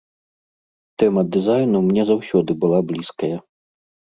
Тэма 1.03 1.21
дызайну 1.35 1.79
мне 1.91 2.07
заўсёды 2.13 2.51
была 2.65 2.79
блізкая. 2.93 3.35